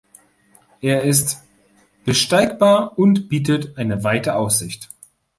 [0.81, 1.43] Er ist
[2.05, 4.89] besteigbar und bietet eine weite Aussicht.